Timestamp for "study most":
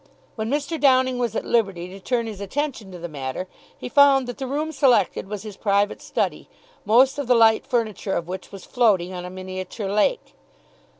6.01-7.19